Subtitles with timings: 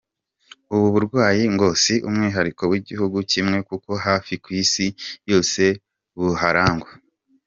[0.73, 4.87] Ubu burwayi ngo si umwihariko w’igihugu kimwe kuko hafi ku isi
[5.29, 5.61] yose
[6.17, 6.91] buharangwa.